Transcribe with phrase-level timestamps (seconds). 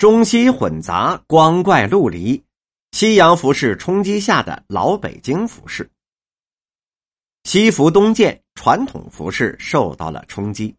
[0.00, 2.42] 中西混杂，光怪陆离，
[2.92, 5.90] 西洋服饰冲击下的老北京服饰。
[7.44, 10.74] 西服东渐，传统服饰受到了冲击。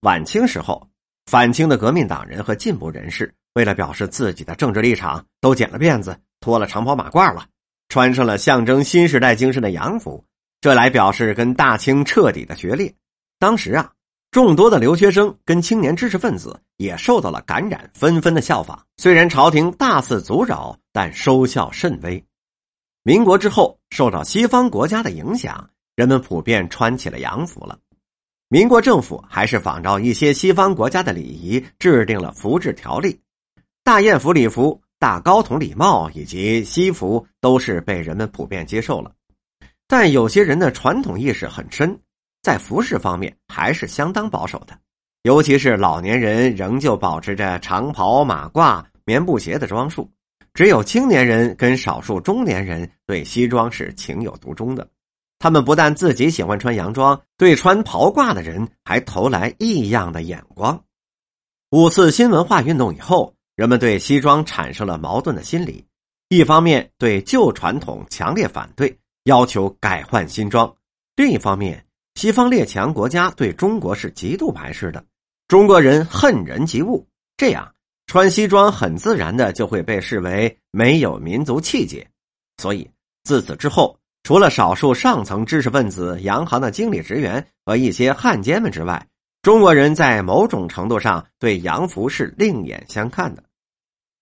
[0.00, 0.84] 晚清时候，
[1.26, 7.46] 反清的革命党人和进步人士为了表示自己的政治立场，都剪了辫子，脱了长袍马褂了，
[7.90, 10.24] 穿上了象征新时代精神的洋服，
[10.60, 12.92] 这来表示跟大清彻底的决裂。
[13.38, 13.92] 当时啊。
[14.30, 18.80] 众多的留学生跟青年知识分子也受到了感染，纷纷的效仿。
[18.96, 22.24] 虽然朝廷大肆阻扰，但收效甚微。
[23.02, 27.76] 民国之后，受到西方国家的影响，人们普遍穿起了洋服了。
[28.48, 33.20] 民国政府还是仿照一些西方国家的礼仪，制定了服制条例。
[33.82, 39.10] 大雁服礼服、大高筒礼帽以及西服都是被人们普遍接受了。
[39.88, 41.98] 但有些人的传统意识很深。
[42.42, 44.78] 在服饰方面还是相当保守的，
[45.22, 50.10] 尤其是老年人仍旧保持着长袍马褂、棉布鞋的装束，
[50.54, 54.88] 只有青年人跟少数中年人对西装是情有独钟的。
[55.38, 60.82] 他们不但自己喜欢穿洋装，对穿袍褂的人还投来异样的眼光。
[61.70, 65.84] 五四新文化运动以后，人们对西装产生了矛盾的心理：
[66.28, 70.68] 一方面对旧传统强烈反对，要求改换新装；
[71.16, 71.82] 另一方面，
[72.20, 75.02] 西方列强国家对中国是极度排斥的，
[75.48, 77.74] 中国人恨人及物，这样
[78.06, 82.06] 穿西装很自然的就会被视为没有民族气节。
[82.58, 82.86] 所以
[83.24, 89.06] 自此之后，除了少数上层知识分子、洋行的经理职员和一些汉奸们之外，
[89.40, 93.42] 中国人在某种程度上对洋服是另眼相看的。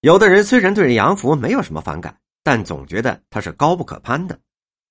[0.02, 4.38] 有的人虽然对洋服没有什么反感，但总觉得它是高不可攀的，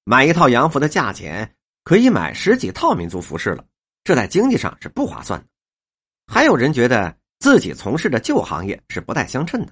[0.03, 1.49] 买一套洋服的价钱。
[1.88, 3.63] 可以买十几套民族服饰了，
[4.03, 5.45] 这在经济上是不划算的。
[6.30, 9.71] 还有人觉得自己从事的旧行业是不太相称的，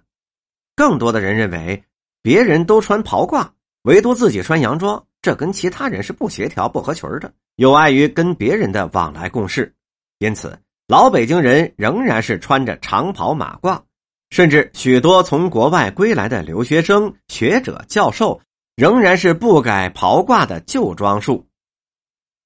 [0.77, 1.83] 更多的人认为
[2.21, 3.49] 别人都穿袍褂，
[3.81, 9.75] 唯独自己穿洋装，这跟其他人是不协调、不合群的，有碍于跟别人的往来共事。
[10.20, 13.81] 因此，老北京人仍然是穿着长袍马褂，
[14.30, 18.39] 甚至许多从国外归来的留学生、学者、教授，
[18.77, 21.45] 仍然是不改袍褂的旧装束。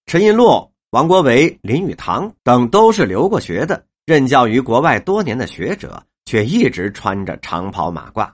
[0.10, 8.28] 陈寅恪、王国维、林语堂等都是留过学的、任教于国外多年的学者，却一直穿着长袍马褂。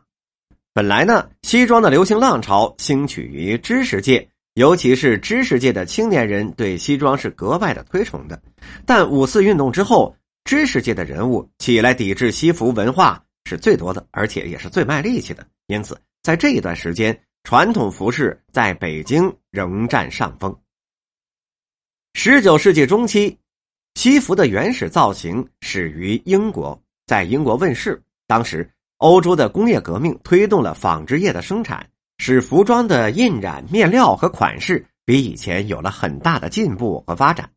[0.74, 8.42] 本来呢，西装的流行浪潮兴起于知识界，尤其是知识界的青年人对西装是格外的推崇的。
[8.86, 10.16] 但五四运动之后，
[10.46, 15.46] 知识界的人物起来抵制西服文化是最多的，而且也是最卖力气的。
[15.68, 20.58] 因此，在这一段时间，传统服饰在北京仍占上风。
[22.18, 23.38] 十九世纪中期，
[23.96, 28.02] 西服的原始造型始于英国，在英国问世。
[28.26, 28.68] 当时，
[29.00, 31.86] 欧洲的工业革命推动了纺织业的生产，
[32.18, 37.48] 使服装的印染、面料和款式比以前有了很大的进步和发展。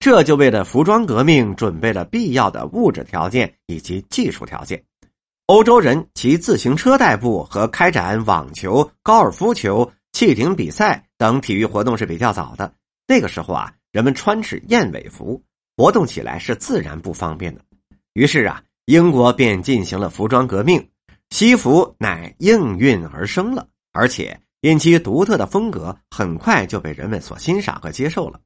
[0.00, 4.82] 这就为了服装革命准备了必要的物质条件以及技术条件。
[5.46, 12.74] 欧洲人骑自行车代步和开展网球、高尔夫球、汽艇比赛等体育活动是比较早的。
[13.06, 13.72] 那个时候啊。
[13.92, 15.42] 人们穿是燕尾服，
[15.76, 17.60] 活动起来是自然不方便的。
[18.12, 20.88] 于是啊，英国便进行了服装革命，
[21.30, 23.66] 西服乃应运而生了。
[23.92, 28.40] 而且因其独特的风格，很快就被人们所欣赏和接受了。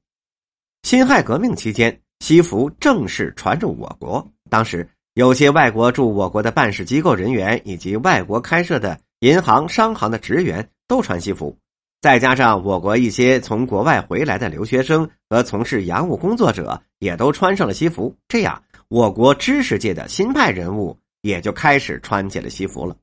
[0.83, 4.27] 辛亥革命期间，西服正式传入我国。
[4.49, 11.57] 当时有些外国驻我国的办事机构人员，以及外国开设的银行、商行的职员都穿西服。
[12.03, 22.97] 再加上我国一些从国外回来的留学生和从事洋务工作者也都穿上了西服，这样我国知识界的新派人物也就开始穿起了西服了。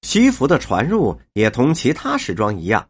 [0.00, 2.84] 西服的传入也同其他时装一样，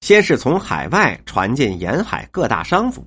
[0.00, 3.06] 先是从海外传进沿海各大商府，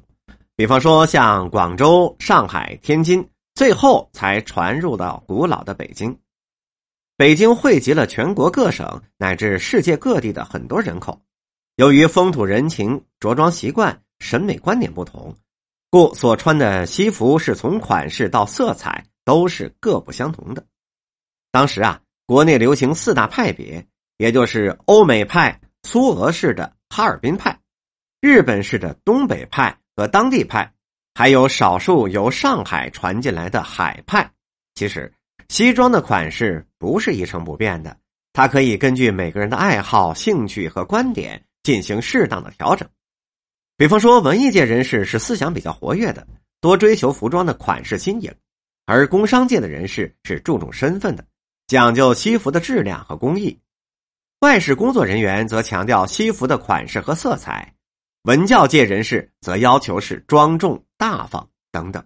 [0.55, 6.17] 比方说像广州、上海、天津，最后才传入到古老的北京。
[7.17, 11.21] 北京汇集了全国各省乃至世界各地的很多人口。
[11.79, 15.33] 由于风土人情、着装习惯、审美观点不同，
[15.89, 20.61] 故所穿的西服是从款式到色彩都是各不相同的。
[21.53, 23.87] 当时啊，国内流行四大派别，
[24.17, 27.57] 也就是欧美派、苏俄式的哈尔滨派、
[28.19, 30.69] 日本式的东北派和当地派，
[31.15, 34.29] 还有少数由上海传进来的海派。
[34.75, 35.13] 其实，
[35.47, 37.95] 西装的款式不是一成不变的，
[38.33, 41.41] 它可以根据每个人的爱好、兴趣和观点。
[41.63, 42.87] 进行适当的调整，
[43.77, 46.27] 比方说，文艺界人士是思想比较活跃的，
[46.61, 48.31] 多追求服装的款式新颖；
[48.85, 51.25] 而工商界的人士是注重身份的，
[51.67, 53.57] 讲究西服的质量和工艺；
[54.39, 57.73] 外事工作人员则强调西服的款式和色彩；
[58.23, 62.03] 文教界人士则要求是庄重大方等等。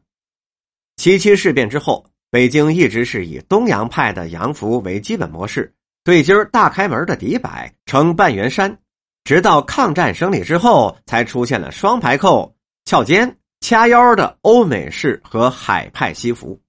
[0.97, 5.73] 七七事变之后，北京一直是以东洋派的洋服为基本模式，
[6.03, 8.77] 对襟大开门的底摆呈半圆衫，
[9.23, 12.55] 直到抗战胜利之后，才出现了双排扣、
[12.85, 16.59] 翘肩、掐腰的欧美式和海派西服。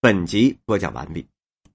[0.00, 1.31] 本集播讲完毕。